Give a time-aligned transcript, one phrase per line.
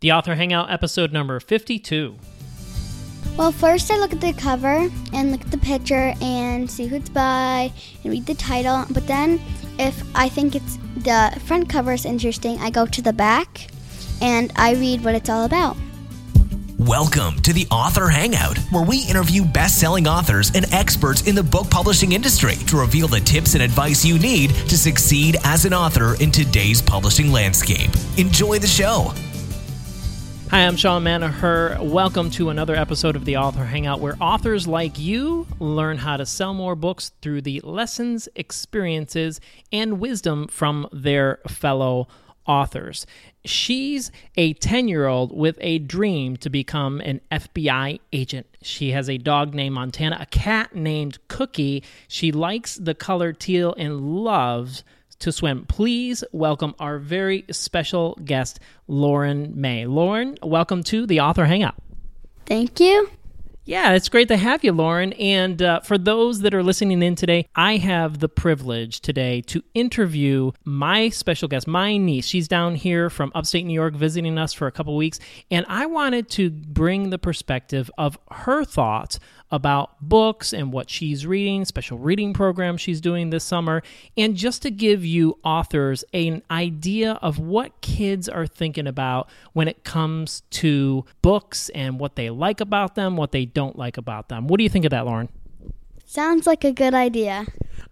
[0.00, 2.14] The Author Hangout, episode number 52.
[3.36, 6.94] Well, first I look at the cover and look at the picture and see who
[6.94, 7.72] it's by
[8.04, 8.84] and read the title.
[8.90, 9.40] But then,
[9.76, 13.66] if I think it's the front cover is interesting, I go to the back
[14.22, 15.76] and I read what it's all about.
[16.78, 21.42] Welcome to the Author Hangout, where we interview best selling authors and experts in the
[21.42, 25.74] book publishing industry to reveal the tips and advice you need to succeed as an
[25.74, 27.90] author in today's publishing landscape.
[28.16, 29.12] Enjoy the show.
[30.50, 31.78] Hi, I'm Shawn Manaher.
[31.78, 36.24] Welcome to another episode of the Author Hangout, where authors like you learn how to
[36.24, 42.08] sell more books through the lessons, experiences, and wisdom from their fellow
[42.46, 43.04] authors.
[43.44, 48.46] She's a 10 year old with a dream to become an FBI agent.
[48.62, 51.84] She has a dog named Montana, a cat named Cookie.
[52.08, 54.82] She likes the color teal and loves
[55.20, 55.64] to swim.
[55.66, 59.86] Please welcome our very special guest, Lauren May.
[59.86, 61.74] Lauren, welcome to the Author Hangout.
[62.46, 63.10] Thank you.
[63.68, 65.12] Yeah, it's great to have you, Lauren.
[65.12, 69.62] And uh, for those that are listening in today, I have the privilege today to
[69.74, 72.24] interview my special guest, my niece.
[72.24, 75.20] She's down here from upstate New York visiting us for a couple weeks.
[75.50, 81.26] And I wanted to bring the perspective of her thoughts about books and what she's
[81.26, 83.82] reading, special reading program she's doing this summer,
[84.16, 89.68] and just to give you authors an idea of what kids are thinking about when
[89.68, 94.28] it comes to books and what they like about them, what they don't like about
[94.28, 94.48] them.
[94.48, 95.28] What do you think of that, Lauren?
[96.08, 97.44] Sounds like a good idea.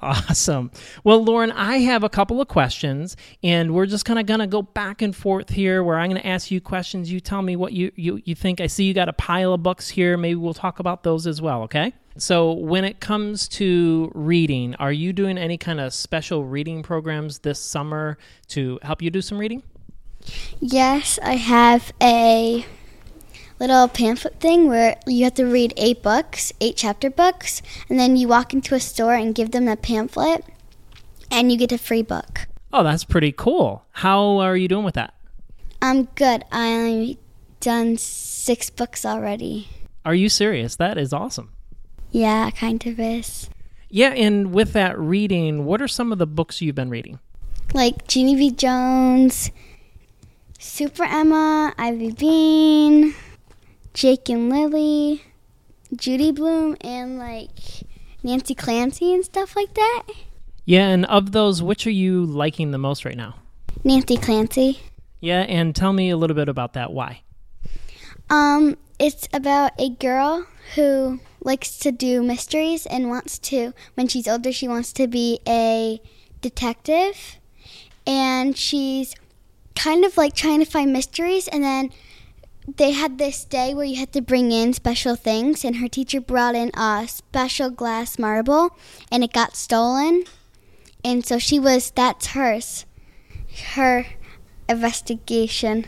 [0.00, 0.72] Awesome.
[1.04, 4.48] Well, Lauren, I have a couple of questions, and we're just kind of going to
[4.48, 7.12] go back and forth here where I'm going to ask you questions.
[7.12, 8.60] You tell me what you, you, you think.
[8.60, 10.16] I see you got a pile of books here.
[10.16, 11.92] Maybe we'll talk about those as well, okay?
[12.16, 17.38] So, when it comes to reading, are you doing any kind of special reading programs
[17.38, 19.62] this summer to help you do some reading?
[20.58, 22.66] Yes, I have a
[23.60, 28.16] little pamphlet thing where you have to read eight books, eight chapter books, and then
[28.16, 30.44] you walk into a store and give them that pamphlet,
[31.30, 32.48] and you get a free book.
[32.72, 33.84] Oh, that's pretty cool.
[33.92, 35.14] How are you doing with that?
[35.82, 36.44] I'm good.
[36.50, 37.16] I've
[37.60, 39.68] done six books already.
[40.04, 40.76] Are you serious?
[40.76, 41.52] That is awesome.
[42.10, 43.50] Yeah, kind of is.
[43.90, 47.18] Yeah, and with that reading, what are some of the books you've been reading?
[47.74, 48.50] Like Junie B.
[48.50, 49.50] Jones,
[50.58, 53.14] Super Emma, Ivy Bean,
[53.94, 55.24] Jake and Lily,
[55.94, 57.50] Judy Blume, and like
[58.22, 60.04] Nancy Clancy and stuff like that.
[60.64, 63.36] Yeah, and of those, which are you liking the most right now?
[63.82, 64.80] Nancy Clancy.
[65.20, 66.92] Yeah, and tell me a little bit about that.
[66.92, 67.22] Why?
[68.28, 74.28] Um, it's about a girl who likes to do mysteries and wants to, when she's
[74.28, 76.00] older, she wants to be a
[76.40, 77.38] detective.
[78.06, 79.14] And she's
[79.74, 81.90] kind of like trying to find mysteries, and then
[82.76, 86.20] they had this day where you had to bring in special things, and her teacher
[86.20, 88.76] brought in a special glass marble,
[89.10, 90.24] and it got stolen.
[91.04, 92.84] And so she was, that's hers,
[93.74, 94.06] her
[94.68, 95.86] investigation.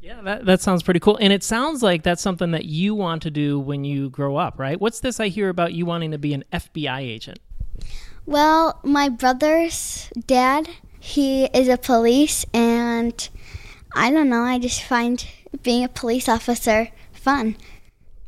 [0.00, 1.18] Yeah, that, that sounds pretty cool.
[1.20, 4.58] And it sounds like that's something that you want to do when you grow up,
[4.58, 4.80] right?
[4.80, 7.40] What's this I hear about you wanting to be an FBI agent?
[8.24, 13.28] Well, my brother's dad, he is a police, and
[13.94, 15.24] I don't know, I just find
[15.62, 17.56] being a police officer fun.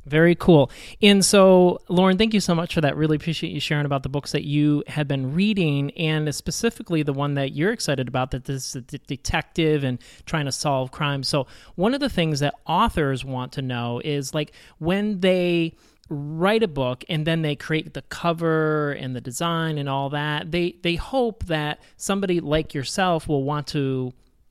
[0.08, 0.70] Very cool.
[1.02, 2.96] And so, Lauren, thank you so much for that.
[2.96, 7.12] Really appreciate you sharing about the books that you had been reading, and specifically the
[7.12, 11.22] one that you're excited about that this is a detective and trying to solve crime.
[11.22, 15.74] So, one of the things that authors want to know is like when they
[16.08, 20.50] write a book and then they create the cover and the design and all that
[20.50, 24.10] they they hope that somebody like yourself will want to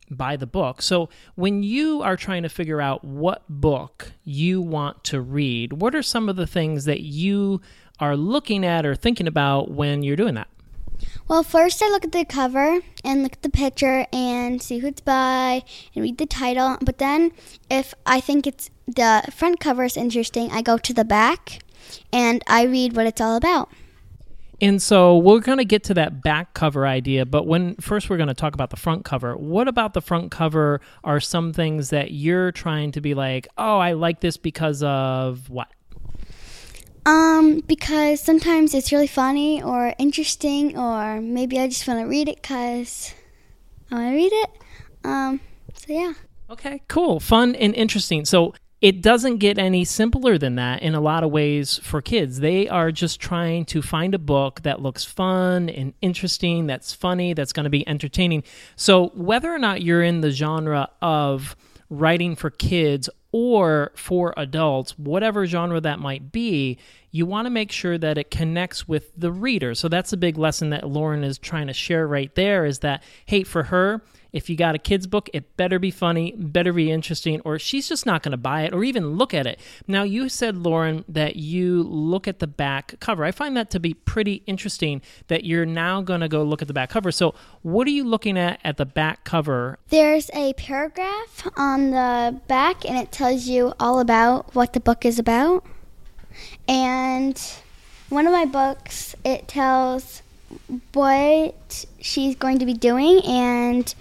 [0.10, 0.82] buy the book.
[0.82, 5.96] So, when you are trying to figure out what book you want to read, what
[5.96, 7.62] are some of the things that you
[8.00, 10.48] are looking at or thinking about when you're doing that?
[11.28, 14.88] Well, first I look at the cover and look at the picture and see who
[14.88, 15.64] it's by
[15.94, 16.78] and read the title.
[16.82, 17.32] But then,
[17.70, 21.60] if I think it's the front cover is interesting, I go to the back
[22.12, 23.70] and I read what it's all about.
[24.60, 28.18] And so we're going to get to that back cover idea, but when first we're
[28.18, 29.38] going to talk about the front cover.
[29.38, 33.78] What about the front cover are some things that you're trying to be like, "Oh,
[33.78, 35.68] I like this because of what?"
[37.06, 42.28] Um, because sometimes it's really funny or interesting, or maybe I just want to read
[42.28, 43.14] it because
[43.92, 44.50] I want to read it.
[45.04, 45.40] Um,
[45.76, 46.14] so yeah.
[46.50, 48.26] Okay, cool, fun and interesting.
[48.26, 52.40] So it doesn't get any simpler than that in a lot of ways for kids.
[52.40, 57.34] They are just trying to find a book that looks fun and interesting, that's funny,
[57.34, 58.44] that's going to be entertaining.
[58.76, 61.56] So, whether or not you're in the genre of
[61.90, 66.78] writing for kids or for adults, whatever genre that might be,
[67.12, 69.74] you want to make sure that it connects with the reader.
[69.74, 73.04] So that's a big lesson that Lauren is trying to share right there is that,
[73.26, 74.02] hey, for her,
[74.32, 77.88] if you got a kid's book, it better be funny, better be interesting, or she's
[77.88, 79.60] just not going to buy it or even look at it.
[79.88, 83.24] Now, you said, Lauren, that you look at the back cover.
[83.24, 86.68] I find that to be pretty interesting that you're now going to go look at
[86.68, 87.12] the back cover.
[87.12, 89.80] So, what are you looking at at the back cover?
[89.90, 95.06] There's a paragraph on the back, and it tells you all about what the book
[95.06, 95.66] is about.
[96.68, 97.42] And
[98.10, 100.22] one of my books, it tells
[100.94, 103.94] what she's going to be doing and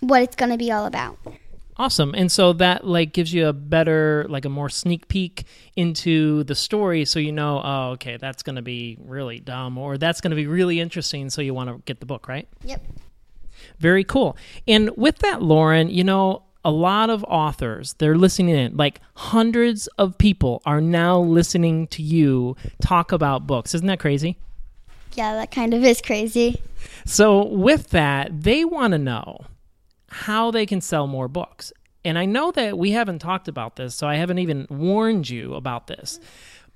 [0.00, 1.18] what it's going to be all about.
[1.76, 2.14] Awesome.
[2.14, 5.44] And so that like gives you a better like a more sneak peek
[5.74, 9.96] into the story so you know, oh, okay, that's going to be really dumb or
[9.96, 12.46] that's going to be really interesting so you want to get the book, right?
[12.64, 12.82] Yep.
[13.78, 14.36] Very cool.
[14.68, 18.76] And with that, Lauren, you know, a lot of authors, they're listening in.
[18.76, 23.74] Like hundreds of people are now listening to you talk about books.
[23.74, 24.38] Isn't that crazy?
[25.14, 26.60] Yeah, that kind of is crazy.
[27.06, 29.46] So, with that, they want to know
[30.08, 31.72] how they can sell more books.
[32.04, 35.54] And I know that we haven't talked about this, so I haven't even warned you
[35.54, 36.18] about this.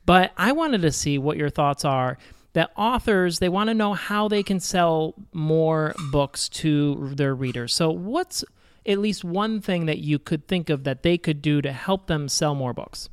[0.04, 2.16] But I wanted to see what your thoughts are
[2.52, 7.74] that authors they want to know how they can sell more books to their readers.
[7.74, 8.44] So what's
[8.86, 12.06] at least one thing that you could think of that they could do to help
[12.06, 13.10] them sell more books?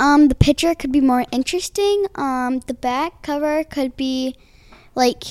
[0.00, 2.06] Um, the picture could be more interesting.
[2.14, 4.36] Um, the back cover could be
[4.94, 5.24] like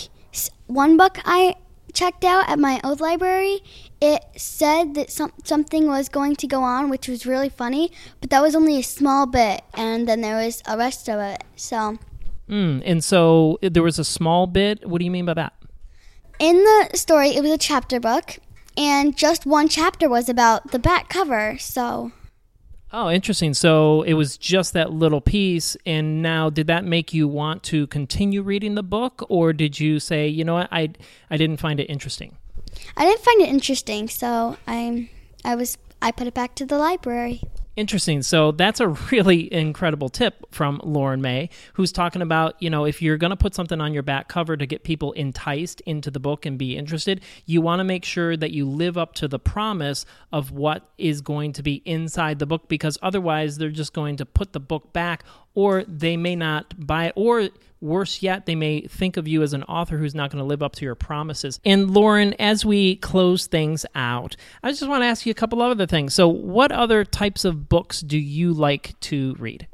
[0.67, 1.55] one book I
[1.93, 3.61] checked out at my old library.
[3.99, 8.29] It said that some, something was going to go on, which was really funny, but
[8.29, 11.43] that was only a small bit, and then there was a rest of it.
[11.55, 11.97] So.
[12.49, 14.87] Mm, and so there was a small bit.
[14.87, 15.53] What do you mean by that?
[16.39, 18.39] In the story, it was a chapter book,
[18.75, 21.57] and just one chapter was about the back cover.
[21.59, 22.11] So.
[22.93, 23.53] Oh, interesting.
[23.53, 25.77] So it was just that little piece.
[25.85, 29.99] And now, did that make you want to continue reading the book, or did you
[29.99, 30.89] say, you know what, I,
[31.29, 32.37] I didn't find it interesting?
[32.97, 35.09] I didn't find it interesting, so I,
[35.45, 37.41] I was, I put it back to the library.
[37.77, 38.21] Interesting.
[38.21, 43.01] So that's a really incredible tip from Lauren May, who's talking about, you know, if
[43.01, 46.19] you're going to put something on your back cover to get people enticed into the
[46.19, 49.39] book and be interested, you want to make sure that you live up to the
[49.39, 54.17] promise of what is going to be inside the book because otherwise they're just going
[54.17, 55.23] to put the book back
[55.53, 57.49] or they may not buy it or
[57.81, 60.61] Worse yet, they may think of you as an author who's not going to live
[60.61, 61.59] up to your promises.
[61.65, 65.63] And Lauren, as we close things out, I just want to ask you a couple
[65.63, 66.13] of other things.
[66.13, 69.67] So, what other types of books do you like to read?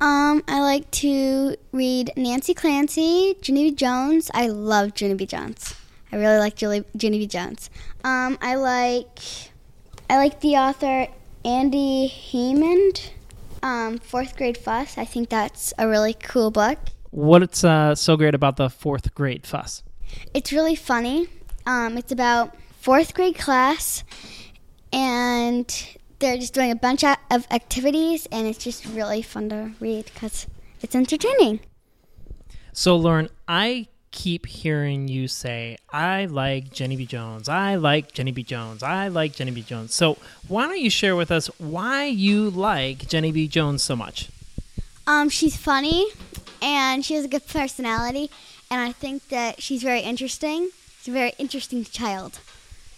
[0.00, 3.74] Um, I like to read Nancy Clancy, Junie B.
[3.74, 4.30] Jones.
[4.32, 5.26] I love Junie B.
[5.26, 5.74] Jones.
[6.12, 7.26] I really like Junie B.
[7.26, 7.68] Jones.
[8.04, 9.18] Um, I like
[10.08, 11.08] I like the author
[11.44, 13.10] Andy Haymond,
[13.62, 14.98] um, Fourth Grade Fuss.
[14.98, 16.78] I think that's a really cool book.
[17.14, 19.84] What's uh, so great about the fourth grade fuss?
[20.34, 21.28] It's really funny.
[21.64, 24.02] Um, it's about fourth grade class,
[24.92, 25.64] and
[26.18, 30.48] they're just doing a bunch of activities, and it's just really fun to read because
[30.82, 31.60] it's entertaining.
[32.72, 37.06] So, Lauren, I keep hearing you say, I like Jenny B.
[37.06, 37.48] Jones.
[37.48, 38.42] I like Jenny B.
[38.42, 38.82] Jones.
[38.82, 39.62] I like Jenny B.
[39.62, 39.94] Jones.
[39.94, 40.18] So,
[40.48, 43.46] why don't you share with us why you like Jenny B.
[43.46, 44.30] Jones so much?
[45.06, 46.06] Um, she's funny
[46.62, 48.30] and she has a good personality,
[48.70, 50.70] and I think that she's very interesting.
[51.00, 52.40] She's a very interesting child.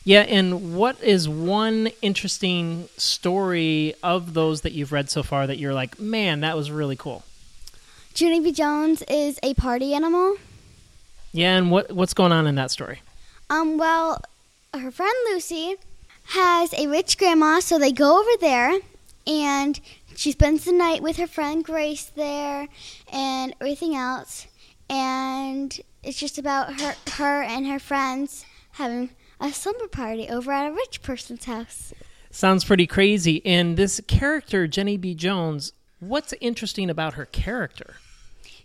[0.05, 5.59] Yeah, and what is one interesting story of those that you've read so far that
[5.59, 7.25] you're like, man, that was really cool?
[8.15, 8.53] Junie B.
[8.53, 10.37] Jones is a party animal.
[11.33, 13.03] Yeah, and what what's going on in that story?
[13.51, 14.23] Um, well,
[14.73, 15.75] her friend Lucy
[16.27, 18.79] has a rich grandma, so they go over there,
[19.27, 19.81] and
[20.17, 22.69] she spends the night with her friend Grace there
[23.13, 24.47] and everything else.
[24.89, 30.69] And it's just about her, her and her friends having a slumber party over at
[30.69, 31.93] a rich person's house.
[32.31, 33.45] Sounds pretty crazy.
[33.45, 35.15] And this character, Jenny B.
[35.15, 37.97] Jones, what's interesting about her character?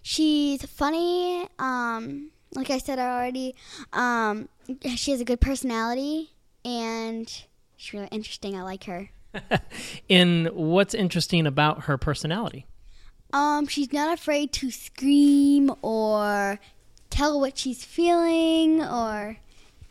[0.01, 1.47] She's funny.
[1.59, 3.55] Um, like I said already,
[3.93, 4.49] um,
[4.95, 6.31] she has a good personality,
[6.65, 7.29] and
[7.77, 8.57] she's really interesting.
[8.57, 9.09] I like her.
[10.09, 12.65] in what's interesting about her personality?
[13.33, 16.59] Um, she's not afraid to scream or
[17.09, 19.37] tell what she's feeling or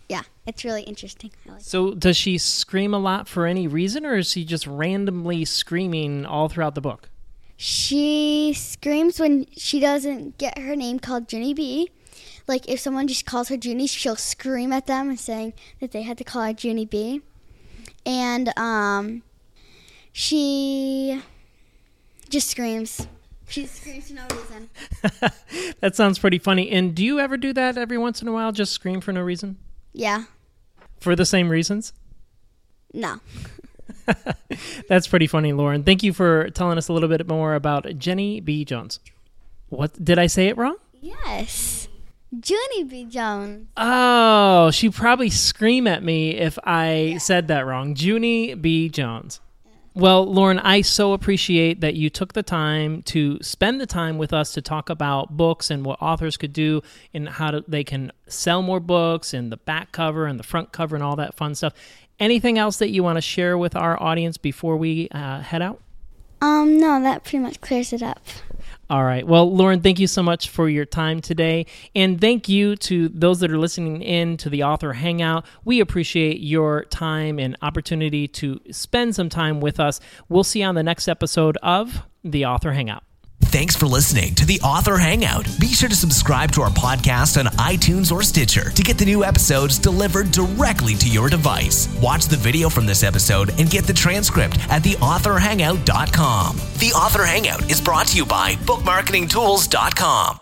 [0.08, 1.30] yeah, it's really interesting.
[1.46, 5.44] Like so, does she scream a lot for any reason, or is she just randomly
[5.44, 7.08] screaming all throughout the book?
[7.56, 11.90] She screams when she doesn't get her name called Junie B.
[12.48, 16.02] Like if someone just calls her Junie, she'll scream at them and saying that they
[16.02, 17.22] had to call her Junie B
[18.04, 19.22] and um,
[20.12, 21.22] she
[22.28, 23.06] just screams.
[23.48, 24.70] She screams for no reason.
[25.80, 26.70] that sounds pretty funny.
[26.70, 28.52] And do you ever do that every once in a while?
[28.52, 29.56] Just scream for no reason?
[29.92, 30.24] Yeah.
[31.00, 31.92] For the same reasons?
[32.92, 33.20] No.
[34.88, 35.82] That's pretty funny, Lauren.
[35.82, 38.64] Thank you for telling us a little bit more about Jenny B.
[38.64, 39.00] Jones.
[39.68, 40.76] What did I say it wrong?
[41.00, 41.88] Yes.
[42.30, 43.04] Junie B.
[43.04, 43.66] Jones.
[43.76, 47.96] Oh, she'd probably scream at me if I said that wrong.
[47.96, 48.88] Junie B.
[48.88, 49.40] Jones.
[49.92, 54.32] Well, Lauren, I so appreciate that you took the time to spend the time with
[54.32, 56.82] us to talk about books and what authors could do
[57.12, 60.70] and how to, they can sell more books and the back cover and the front
[60.70, 61.74] cover and all that fun stuff.
[62.20, 65.80] Anything else that you want to share with our audience before we uh, head out?
[66.40, 68.20] Um, no, that pretty much clears it up.
[68.90, 69.24] All right.
[69.24, 71.66] Well, Lauren, thank you so much for your time today.
[71.94, 75.46] And thank you to those that are listening in to the Author Hangout.
[75.64, 80.00] We appreciate your time and opportunity to spend some time with us.
[80.28, 83.04] We'll see you on the next episode of the Author Hangout.
[83.50, 85.44] Thanks for listening to the Author Hangout.
[85.58, 89.24] Be sure to subscribe to our podcast on iTunes or Stitcher to get the new
[89.24, 91.88] episodes delivered directly to your device.
[92.00, 96.56] Watch the video from this episode and get the transcript at theauthorhangout.com.
[96.78, 100.38] The Author Hangout is brought to you by bookmarketingtools.com.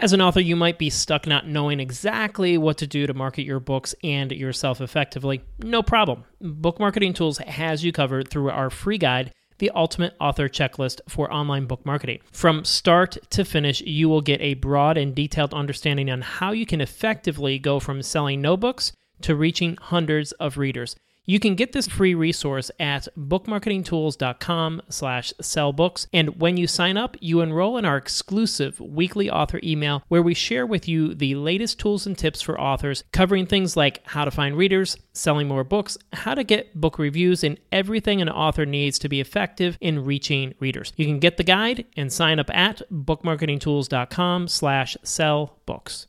[0.00, 3.44] As an author, you might be stuck not knowing exactly what to do to market
[3.44, 5.42] your books and yourself effectively.
[5.58, 6.24] No problem.
[6.40, 11.32] Book Marketing Tools has you covered through our free guide the ultimate author checklist for
[11.32, 12.20] online book marketing.
[12.32, 16.66] From start to finish, you will get a broad and detailed understanding on how you
[16.66, 20.96] can effectively go from selling no books to reaching hundreds of readers.
[21.28, 26.06] You can get this free resource at bookmarketingtools.com slash sellbooks.
[26.12, 30.34] And when you sign up, you enroll in our exclusive weekly author email where we
[30.34, 34.30] share with you the latest tools and tips for authors, covering things like how to
[34.30, 38.96] find readers, selling more books, how to get book reviews, and everything an author needs
[39.00, 40.92] to be effective in reaching readers.
[40.96, 46.06] You can get the guide and sign up at bookmarketingtools.com slash sellbooks.